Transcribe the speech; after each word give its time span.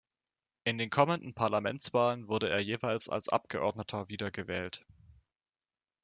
In 0.63 0.79
den 0.79 0.89
kommenden 0.89 1.35
Parlamentswahlen 1.35 2.27
wurde 2.27 2.49
er 2.49 2.59
jeweils 2.59 3.07
als 3.07 3.29
Abgeordneter 3.29 4.09
wiedergewählt. 4.09 4.83